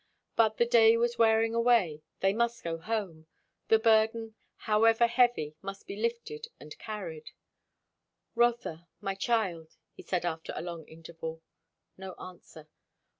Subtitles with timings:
[0.35, 3.27] But the day was wearing away; they must go home;
[3.67, 7.29] the burden, however heavy, must be lifted and carried.
[8.33, 11.43] "Rotha my child" he said after a long interval.
[11.97, 12.67] No answer.